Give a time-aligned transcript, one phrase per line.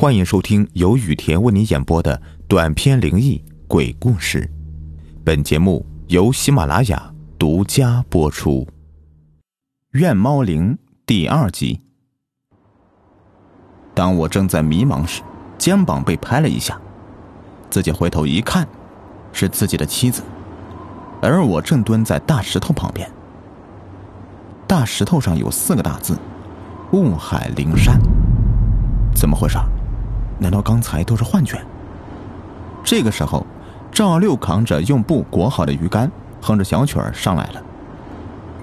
[0.00, 4.48] 欢迎收听由雨田为你演播的短篇灵异鬼故事。
[5.24, 8.64] 本节目由喜马拉雅独家播出。
[9.98, 10.72] 《怨猫灵》
[11.04, 11.80] 第二集。
[13.92, 15.20] 当我正在迷茫时，
[15.58, 16.80] 肩膀被拍了一下，
[17.68, 18.68] 自己回头一看，
[19.32, 20.22] 是自己的妻子，
[21.20, 23.10] 而我正蹲在大石头旁边。
[24.64, 26.16] 大石头上有四个大字
[26.94, 28.00] ：“雾海灵山”。
[29.12, 29.58] 怎么回事？
[30.38, 31.60] 难道刚才都是幻觉？
[32.84, 33.44] 这个时候，
[33.90, 37.62] 赵六扛着用布裹好的鱼竿，哼着小曲儿上来了。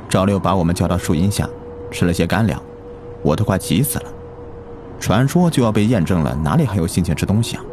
[0.07, 1.47] 赵六把我们叫到树荫下，
[1.91, 2.59] 吃了些干粮，
[3.21, 4.05] 我都快急死了。
[4.99, 7.63] 传说就要被验证了，哪里还有心情吃东西啊？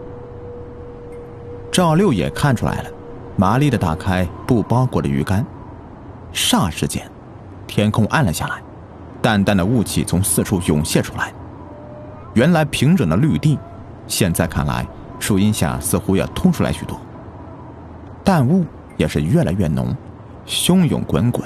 [1.71, 2.91] 赵六也看出来了，
[3.37, 5.47] 麻利的打开布包裹的鱼竿，
[6.35, 7.09] 霎时间，
[7.67, 8.61] 天空暗了下来，
[9.23, 11.33] 淡淡的雾气从四处涌现出来。
[12.35, 13.59] 原来平整的绿地。
[14.13, 14.87] 现在看来，
[15.19, 17.01] 树荫下似乎要凸出来许多。
[18.23, 18.63] 淡雾
[18.99, 19.97] 也是越来越浓，
[20.47, 21.43] 汹涌滚滚，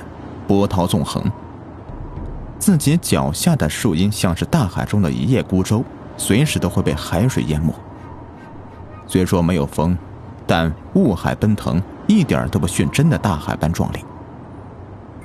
[0.49, 1.31] 波涛纵横。
[2.59, 5.85] 自己脚下的树荫像是大海中的一叶孤舟，
[6.17, 7.73] 随时都会被海水淹没。
[9.07, 9.97] 虽说没有风，
[10.45, 14.05] 但雾海奔腾，一点都不逊真的大海般壮丽。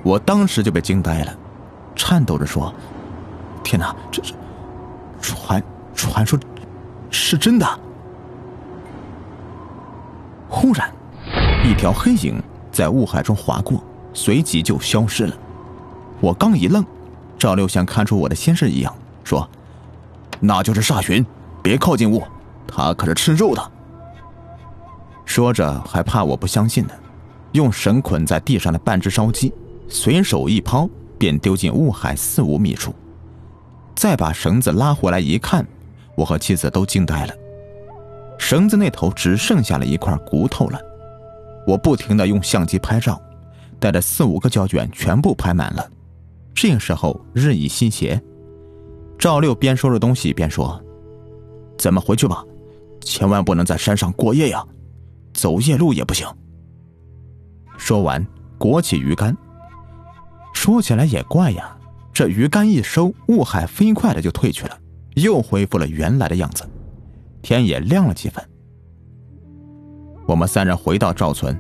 [0.03, 1.33] 我当时就被惊呆了，
[1.95, 2.71] 颤抖着说
[3.65, 4.35] ：“天哪，这是
[5.19, 5.63] 传
[5.95, 6.39] 传说。”
[7.11, 7.79] 是真的。
[10.49, 10.91] 忽然，
[11.63, 15.37] 一条黑影在雾海中划过，随即就消失了。
[16.19, 16.83] 我刚一愣，
[17.37, 19.47] 赵六像看出我的心事一样说
[20.39, 21.25] ：“那就是煞寻，
[21.61, 22.23] 别靠近雾，
[22.67, 23.71] 他可是吃肉的。”
[25.25, 26.93] 说着还怕我不相信呢，
[27.53, 29.53] 用绳捆在地上的半只烧鸡，
[29.87, 32.93] 随手一抛，便丢进雾海四五米处。
[33.95, 35.65] 再把绳子拉回来一看。
[36.15, 37.33] 我和妻子都惊呆了，
[38.37, 40.79] 绳子那头只剩下了一块骨头了。
[41.65, 43.21] 我不停的用相机拍照，
[43.79, 45.89] 带着四五个胶卷全部拍满了。
[46.53, 48.21] 这个时候日已西斜，
[49.17, 50.79] 赵六边收拾东西边说
[51.77, 52.43] ：“咱们回去吧，
[53.01, 54.65] 千万不能在山上过夜呀，
[55.33, 56.27] 走夜路也不行。”
[57.77, 58.25] 说完，
[58.57, 59.35] 裹起鱼竿。
[60.53, 61.77] 说起来也怪呀，
[62.11, 64.77] 这鱼竿一收，雾海飞快的就退去了。
[65.15, 66.63] 又恢复了原来的样子，
[67.41, 68.43] 天也亮了几分。
[70.27, 71.59] 我们三人回到赵村，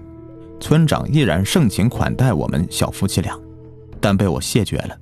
[0.59, 3.37] 村长依然盛情款待我们小夫妻俩，
[3.99, 4.97] 但被我谢绝了。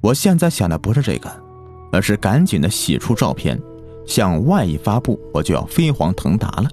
[0.00, 1.30] 我现在想的不是这个，
[1.90, 3.60] 而是赶紧的洗出照片，
[4.06, 6.68] 向外一发布，我就要飞黄腾达了。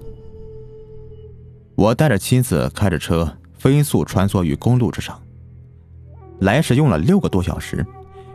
[1.74, 5.20] 我带着妻子开着车飞速穿梭于公路之上，
[6.40, 7.86] 来时用了六个多小时，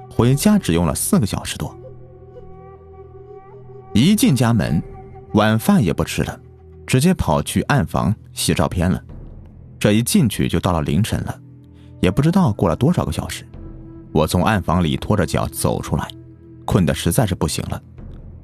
[0.10, 1.76] 回家只用了四个小时多。
[3.94, 4.82] 一进家门，
[5.34, 6.40] 晚饭也不吃了，
[6.88, 9.04] 直接跑去暗房洗照片了。
[9.78, 11.42] 这一进去就到了凌晨了，
[12.00, 13.46] 也不知道过了多少个小时。
[14.14, 16.08] 我从暗房里拖着脚走出来，
[16.64, 17.82] 困得实在是不行了，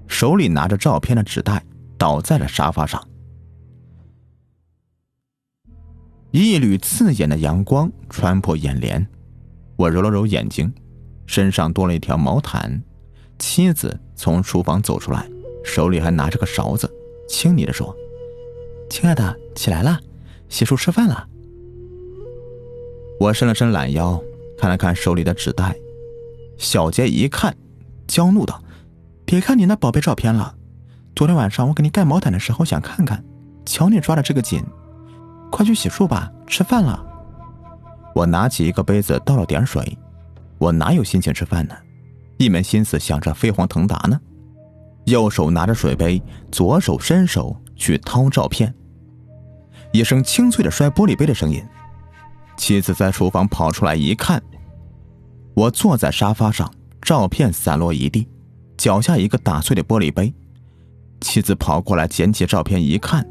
[0.07, 1.63] 手里拿着照片的纸袋
[1.97, 3.01] 倒在了沙发上。
[6.31, 9.05] 一缕刺眼的阳光穿破眼帘，
[9.77, 10.73] 我揉了揉眼睛，
[11.25, 12.83] 身上多了一条毛毯。
[13.39, 15.29] 妻子从厨房走出来。
[15.67, 16.89] 手里还拿着个勺子，
[17.27, 17.95] 轻昵的说
[18.89, 19.99] ：“亲爱的，起来了，
[20.47, 21.27] 洗漱吃饭了。”
[23.19, 24.19] 我伸了伸懒腰，
[24.57, 25.75] 看了看手里的纸袋。
[26.57, 27.55] 小杰一看，
[28.07, 28.63] 娇怒道
[29.25, 30.55] ：“别看你那宝贝照片了，
[31.15, 33.23] 昨天晚上我给你盖毛毯的时候想看看，
[33.65, 34.63] 瞧你抓的这个紧，
[35.51, 37.03] 快去洗漱吧，吃饭了。”
[38.15, 39.95] 我拿起一个杯子倒了点水，
[40.57, 41.75] 我哪有心情吃饭呢？
[42.37, 44.19] 一门心思想着飞黄腾达呢。
[45.07, 48.73] 右手拿着水杯，左手伸手去掏照片。
[49.93, 51.63] 一声清脆的摔玻璃杯的声音，
[52.57, 54.43] 妻子在厨房跑出来一看，
[55.53, 56.69] 我坐在沙发上，
[57.01, 58.27] 照片散落一地，
[58.77, 60.33] 脚下一个打碎的玻璃杯。
[61.21, 63.25] 妻子跑过来捡起照片一看，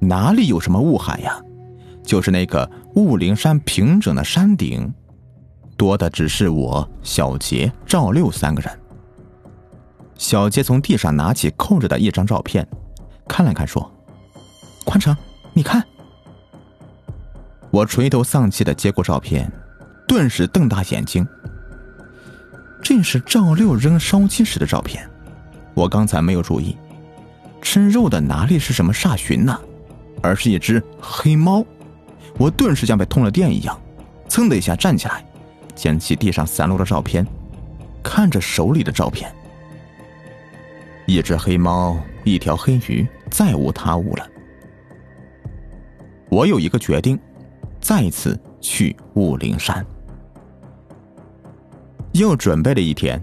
[0.00, 1.38] 哪里有什么雾海呀，
[2.02, 4.90] 就是那个雾灵山平整的山顶，
[5.76, 8.81] 多的只是我、小杰、赵六三个人。
[10.22, 12.64] 小杰从地上拿起扣着的一张照片，
[13.26, 13.92] 看了看，说
[14.86, 15.14] ：“宽城，
[15.52, 15.84] 你看。”
[17.72, 19.50] 我垂头丧气的接过照片，
[20.06, 21.26] 顿时瞪大眼睛。
[22.80, 25.04] 这是赵六扔烧鸡时的照片，
[25.74, 26.76] 我刚才没有注意，
[27.60, 29.58] 吃肉的哪里是什么煞寻呢，
[30.22, 31.64] 而是一只黑猫。
[32.38, 33.76] 我顿时像被通了电一样，
[34.28, 35.24] 噌的一下站起来，
[35.74, 37.26] 捡起地上散落的照片，
[38.04, 39.28] 看着手里的照片。
[41.06, 44.26] 一只黑猫，一条黑鱼，再无他物了。
[46.30, 47.18] 我有一个决定，
[47.80, 49.84] 再次去雾灵山。
[52.12, 53.22] 又准备了一天，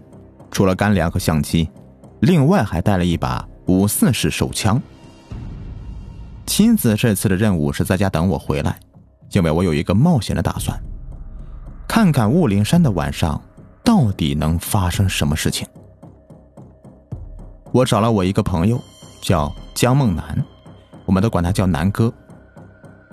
[0.52, 1.70] 除了干粮和相机，
[2.22, 4.82] 另外还带了一把五四式手枪。
[6.46, 8.80] 妻子这次的任务是在家等我回来，
[9.32, 10.80] 因为我有一个冒险的打算，
[11.88, 13.42] 看看雾灵山的晚上
[13.84, 15.68] 到底能发生什么事情。
[17.71, 18.81] 我找了我一个朋友，
[19.21, 20.44] 叫江梦南，
[21.06, 22.12] 我们都管他叫南哥。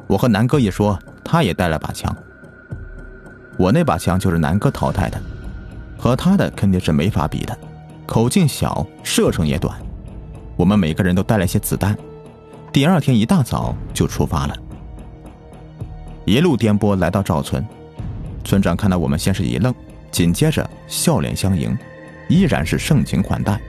[0.07, 2.15] 我和南哥一说，他也带了把枪。
[3.59, 5.21] 我那把枪就是南哥淘汰的。
[5.99, 7.59] 和他的肯定是没法比的，
[8.07, 9.77] 口径小，射程也短。
[10.57, 11.97] 我们每个人都带了些子弹。
[12.73, 14.57] 第二天一大早就出发了，
[16.25, 17.67] 一路颠簸来到赵村。
[18.45, 19.75] 村长看到我们，先是一愣，
[20.11, 21.77] 紧接着笑脸相迎，
[22.29, 23.61] 依然是盛情款待，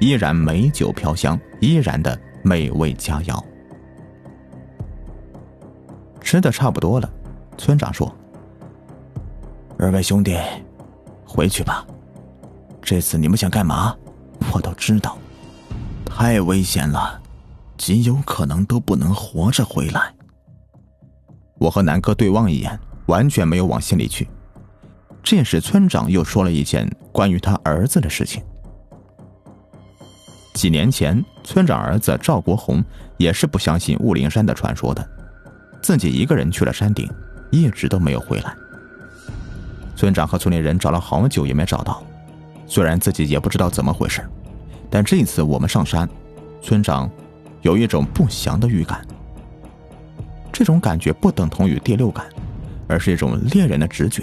[0.00, 3.42] 依然美酒飘香，依然的美味佳肴。
[6.20, 7.10] 吃的差不多了，
[7.56, 8.14] 村长说
[9.78, 10.36] ：“二位兄弟。”
[11.28, 11.86] 回去吧，
[12.80, 13.94] 这次你们想干嘛，
[14.52, 15.18] 我都知道。
[16.04, 17.20] 太危险了，
[17.76, 20.14] 极有可能都不能活着回来。
[21.58, 24.26] 我和南哥对望一眼，完全没有往心里去。
[25.22, 28.42] 这时，村长又说了一件关于他儿子的事情。
[30.56, 32.82] 几年前，村长儿子赵国红
[33.18, 35.06] 也是不相信雾灵山的传说的，
[35.82, 37.06] 自己一个人去了山顶，
[37.50, 38.56] 一直都没有回来。
[39.94, 42.02] 村长和村里人找了好久也没找到，
[42.66, 44.26] 虽然自己也不知道怎么回事，
[44.88, 46.08] 但这次我们上山，
[46.62, 47.10] 村长
[47.60, 49.06] 有一种不祥的预感。
[50.50, 52.24] 这种感觉不等同于第六感，
[52.88, 54.22] 而是一种猎人的直觉，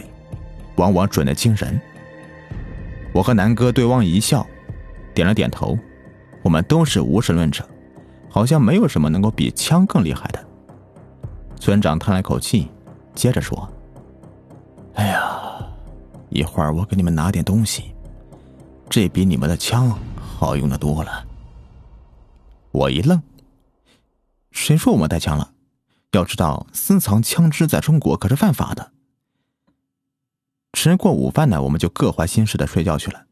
[0.77, 1.79] 往往准的惊人。
[3.13, 4.44] 我和南哥对望一笑，
[5.13, 5.77] 点了点头。
[6.43, 7.67] 我们都是无神论者，
[8.29, 10.45] 好像没有什么能够比枪更厉害的。
[11.59, 12.69] 村长叹了口气，
[13.15, 13.67] 接着说
[14.95, 15.39] ：“哎呀。”
[16.29, 17.93] 一会儿我给你们拿点东西，
[18.89, 21.23] 这比你们的枪好用的多了。
[22.71, 23.21] 我一愣，
[24.49, 25.51] 谁说我们带枪了？
[26.13, 28.93] 要知道，私藏枪支在中国可是犯法的。
[30.73, 33.25] 吃过午饭呢，我们就各怀心事的睡觉去了。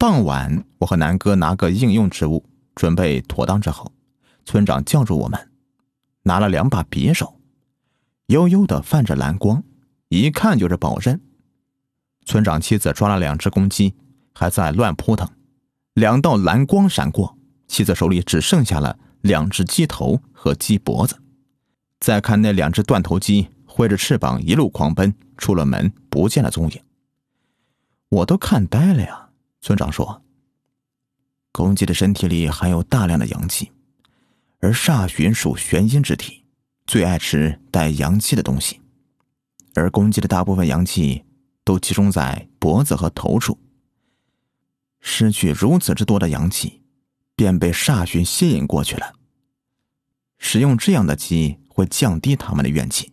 [0.00, 2.44] 傍晚，我和南哥拿个应用之物
[2.76, 3.92] 准备妥当之后，
[4.44, 5.50] 村长叫住我们，
[6.22, 7.40] 拿了两把匕首，
[8.26, 9.60] 悠悠的泛着蓝光。
[10.08, 11.20] 一看就是宝刃。
[12.24, 13.96] 村长妻子抓了两只公鸡，
[14.32, 15.28] 还在乱扑腾。
[15.94, 17.36] 两道蓝光闪过，
[17.66, 21.20] 妻子手里只剩下了两只鸡头和鸡脖子。
[21.98, 26.80] 再看那两只断头鸡，挥着翅膀一路狂奔，出了门不见了踪影。
[28.10, 29.27] 我都看呆了呀！
[29.68, 30.22] 村长说
[31.52, 33.70] ：“公鸡的身体里含有大量的阳气，
[34.60, 36.46] 而煞旬属玄阴之体，
[36.86, 38.80] 最爱吃带阳气的东西。”
[39.76, 41.22] 而公鸡的大部分阳气
[41.64, 43.58] 都集中在脖子和头处，
[45.00, 46.80] 失去如此之多的阳气，
[47.36, 49.12] 便被煞旬吸引过去了。
[50.38, 53.12] 使用这样的鸡会降低他们的怨气。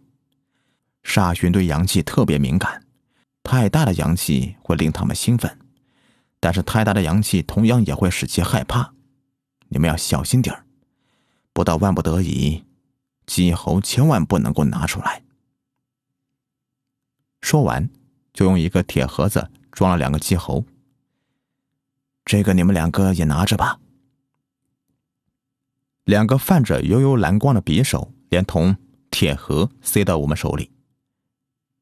[1.04, 2.82] 煞旬对阳气特别敏感，
[3.44, 5.60] 太大的阳气会令他们兴奋，
[6.46, 8.94] 但是太大的阳气同样也会使其害怕。
[9.68, 10.56] 你们要小心点，
[11.54, 12.64] 不到万不得已，
[13.26, 15.24] 鸡喉千万不能够拿出来。
[17.42, 17.90] 说完，
[18.32, 20.64] 就用一个铁盒子装了两个鸡喉。
[22.24, 23.80] 这个你们两个也拿着吧。
[26.04, 28.78] 两个泛着幽幽蓝光的匕首，连同
[29.10, 30.70] 铁盒塞到我们手里。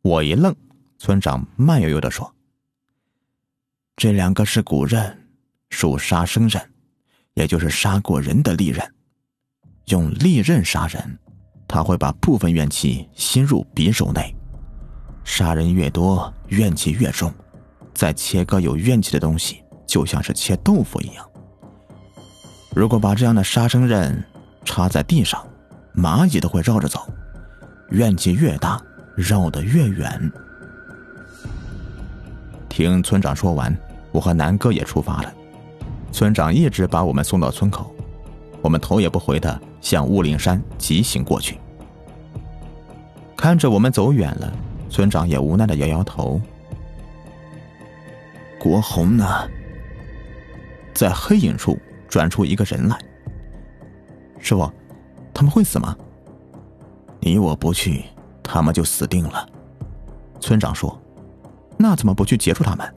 [0.03, 0.55] 我一愣，
[0.97, 2.33] 村长慢悠悠的说
[3.95, 5.27] ：“这两个是古刃，
[5.69, 6.61] 属杀生刃，
[7.35, 8.93] 也就是杀过人的利刃。
[9.85, 11.19] 用利刃杀人，
[11.67, 14.35] 他会把部分怨气吸入匕首内。”
[15.23, 17.33] 杀人越多，怨气越重。
[17.93, 21.29] 再切割有怨气的东西，就像是切豆腐一样。
[22.75, 24.21] 如果把这样的杀生刃
[24.65, 25.47] 插在地上，
[25.95, 27.07] 蚂蚁都会绕着走。
[27.91, 28.81] 怨气越大，
[29.15, 30.31] 绕得越远。
[32.73, 33.71] 听村长说完，
[34.11, 35.31] 我和南哥也出发了。
[36.11, 37.93] 村长一直把我们送到村口，
[38.63, 41.59] 我们头也不回的向雾灵山疾行过去。
[43.37, 44.51] 看着我们走远了。
[44.89, 46.41] 村长也无奈的摇摇头。
[48.59, 49.47] 国红呢？
[50.95, 51.77] 在黑影处
[52.07, 52.97] 转出一个人来。
[54.39, 54.67] 师傅，
[55.31, 55.95] 他们会死吗？
[57.19, 58.05] 你我不去，
[58.41, 59.47] 他们就死定了。
[60.39, 60.99] 村长说
[61.77, 62.95] ：“那怎么不去截住他们？”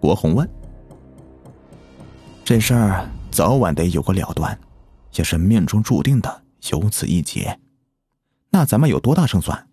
[0.00, 0.48] 国红问。
[2.44, 4.58] 这事儿早晚得有个了断，
[5.14, 7.60] 也是命中注定的，有此一劫。
[8.50, 9.68] 那咱们有多大胜算？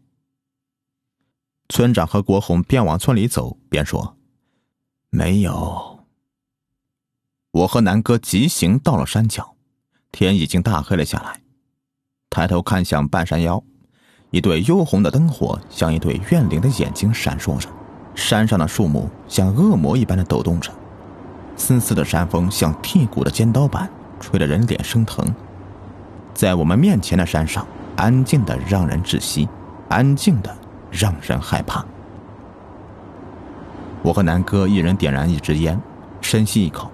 [1.68, 4.18] 村长和国红边往村里走边说
[5.10, 6.06] ：“没有。”
[7.52, 9.56] 我和南哥急行到了山脚，
[10.12, 11.42] 天已经大黑了下来。
[12.30, 13.64] 抬头看向半山腰，
[14.30, 17.68] 一对幽红的灯火像一对怨灵的眼睛闪烁着，
[18.20, 20.72] 山上的树木像恶魔一般的抖动着，
[21.56, 25.26] 丝丝的山风像剔骨的尖刀般吹得人脸生疼。
[26.34, 29.48] 在我们面前的山上，安静的让人窒息，
[29.88, 30.56] 安静的
[30.92, 31.84] 让人害怕。
[34.02, 35.80] 我和南哥一人点燃一支烟，
[36.22, 36.92] 深吸一口。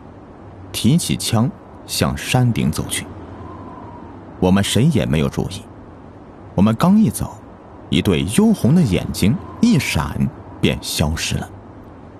[0.71, 1.49] 提起枪，
[1.87, 3.05] 向山顶走去。
[4.39, 5.61] 我们谁也没有注意，
[6.53, 7.37] 我们刚一走，
[7.89, 10.27] 一对幽红的眼睛一闪
[10.65, 11.47] 便消失了，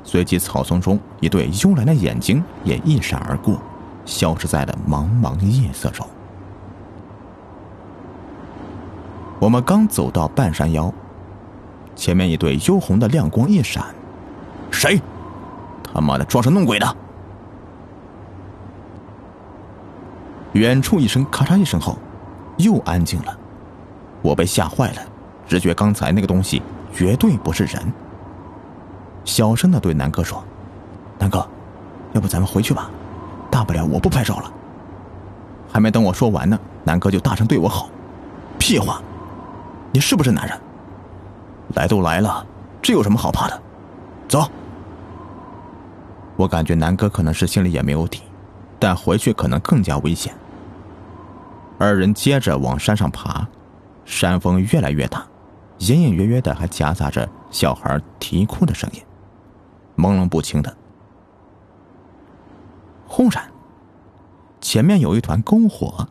[0.03, 3.59] 随即草丛中一对幽蓝的眼睛也一闪而过，
[4.05, 6.07] 消失在了茫茫夜色中。
[9.39, 10.93] 我们刚走到半山腰，
[11.95, 13.83] 前面一对幽红的亮光一闪，
[14.69, 15.01] 谁？
[15.91, 16.95] 他妈的，装神弄鬼的！
[20.53, 21.97] 远处一声咔嚓一声后，
[22.57, 23.35] 又安静了。
[24.21, 25.01] 我被吓坏了，
[25.47, 26.61] 直觉刚才那个东西
[26.93, 27.91] 绝对不是人。
[29.25, 30.41] 小声的对南哥说
[31.20, 31.46] ：“南哥，
[32.13, 32.89] 要不咱们回去吧，
[33.51, 34.51] 大不了我不拍照了。”
[35.70, 37.89] 还没等我说完呢，南哥就大声对我吼
[38.58, 39.01] ：“屁话！
[39.91, 40.58] 你是不是男人？
[41.74, 42.46] 来都来了，
[42.82, 43.62] 这有什么好怕的？
[44.29, 44.48] 走！”
[46.38, 48.22] 我感觉南哥可能是心里也没有底，
[48.77, 50.34] 但回去可能更加危险。
[51.77, 53.46] 二人接着往山上爬，
[54.05, 55.25] 山风越来越大，
[55.79, 59.01] 隐隐约约的还夹杂着小孩啼哭的声音，
[59.97, 60.75] 朦胧不清的。
[63.07, 63.51] 忽然，
[64.59, 66.07] 前面有一团篝火。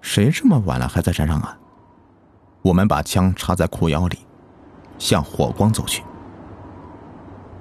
[0.00, 1.58] 谁这么晚了还在山上啊？
[2.62, 4.20] 我们把枪插在裤腰里，
[4.98, 6.02] 向火光走去。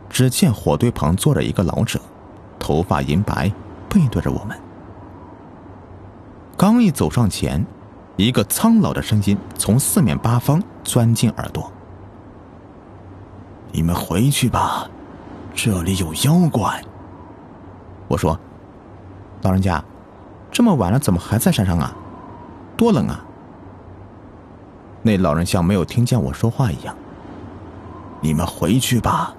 [0.09, 1.99] 只见火堆旁坐着一个老者，
[2.59, 3.51] 头发银白，
[3.89, 4.57] 背对着我们。
[6.55, 7.65] 刚一走上前，
[8.15, 11.72] 一个苍老的声音从四面八方钻进耳朵
[13.73, 14.87] ：“你们回去吧，
[15.53, 16.81] 这里有妖怪。”
[18.07, 18.39] 我说
[19.41, 19.83] ：“老人家，
[20.51, 21.93] 这么晚了怎么还在山上啊？
[22.77, 23.25] 多冷啊！”
[25.01, 26.95] 那老人像没有听见我说话一样
[28.21, 29.33] ：“你们回去吧，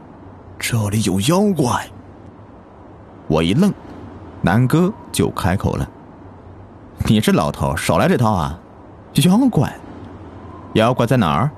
[0.59, 1.89] 这里有妖怪。”
[3.29, 3.73] 我一愣，
[4.43, 5.89] 南哥就开口了。
[7.07, 8.59] 你这老头少来这套啊！
[9.15, 9.73] 妖怪，
[10.73, 11.51] 妖怪在哪儿？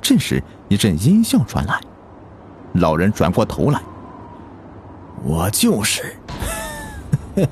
[0.00, 1.80] 这时一阵阴笑传来，
[2.74, 3.80] 老人转过头来，
[5.24, 6.14] 我就是。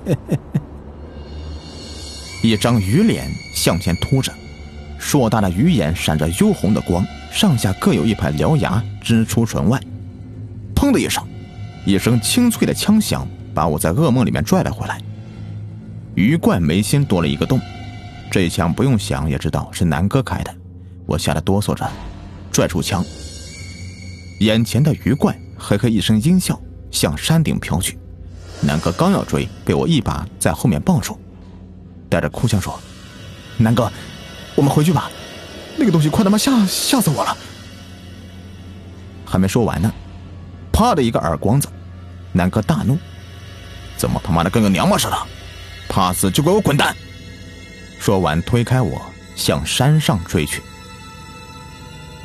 [2.42, 4.32] 一张鱼脸向前凸着，
[4.98, 9.80] 硕大的鱼眼闪着幽红的光，上下各有一排獠牙支出唇外。
[10.74, 11.26] 砰的一声，
[11.86, 15.00] 一声清脆的枪响把我在噩梦里面拽了回来。
[16.14, 17.58] 鱼怪眉心多了一个洞，
[18.30, 20.54] 这一枪不用想也知道是南哥开的，
[21.06, 21.88] 我吓得哆嗦着，
[22.56, 23.04] 拽出枪。
[24.40, 26.58] 眼前的鱼怪嘿嘿一声阴笑，
[26.90, 27.98] 向山顶飘去。
[28.62, 31.20] 南哥刚要追，被我一把在后面抱住，
[32.08, 32.80] 带着哭腔说
[33.58, 33.92] ：“南哥，
[34.54, 35.10] 我们回去吧，
[35.76, 37.36] 那个东西快他妈吓吓死我了。”
[39.26, 39.92] 还没说完呢，
[40.72, 41.68] 啪的一个耳光子，
[42.32, 42.96] 南哥大怒
[43.98, 45.16] ：“怎么他妈的跟个娘们似的？”
[45.90, 46.96] 怕死就给我滚蛋！
[48.00, 48.98] 说完，推开我，
[49.34, 50.62] 向山上追去。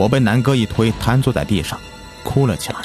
[0.01, 1.79] 我被南哥一推，瘫坐在地上，
[2.23, 2.79] 哭了起来。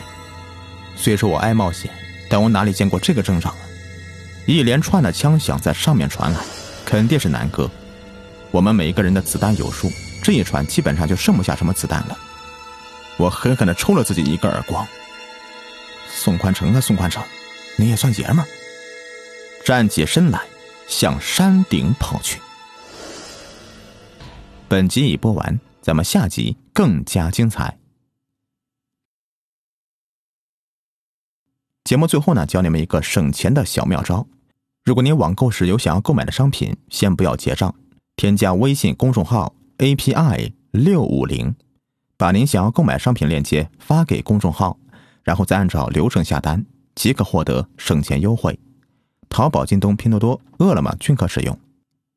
[0.94, 1.90] 虽说我爱冒险，
[2.28, 3.64] 但我哪里见过这个阵仗啊！
[4.44, 6.40] 一连串的枪响在上面传来，
[6.84, 7.70] 肯定是南哥。
[8.50, 9.90] 我们每一个人的子弹有数，
[10.22, 12.18] 这一传基本上就剩不下什么子弹了。
[13.16, 14.86] 我狠狠地抽了自己一个耳光。
[16.14, 17.22] 宋宽成啊，宋宽成，
[17.76, 18.46] 你也算爷们儿！
[19.64, 20.40] 站起身来。
[20.86, 22.40] 向山顶跑去。
[24.68, 27.78] 本集已播完，咱们下集更加精彩。
[31.84, 34.26] 节目最后呢，教你们一个省钱的小妙招：
[34.84, 37.74] 如果您网购时有想要购买的商品，先不要结账，
[38.14, 41.56] 添加微信公众号 API 六五零，
[42.18, 44.78] 把您想要购买商品链接发给公众号，
[45.22, 48.60] 然后再按照流程下单，即可获得省钱优惠。
[49.30, 51.58] 淘宝、京东、拼多多、饿了么均可使用。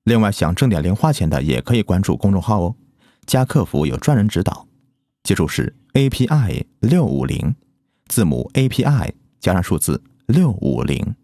[0.03, 2.75] 另外，想挣点零花钱的也可以关注公众号哦，
[3.29, 4.67] 加客服有专人指导。
[5.21, 7.55] 记住是 API 六五零，
[8.07, 11.15] 字母 API 加上数字六五零。